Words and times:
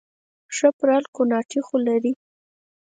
ښه 0.55 0.69
پرل 0.77 1.03
کوناټي 1.15 1.59
خو 1.67 1.75
لري 1.87 2.13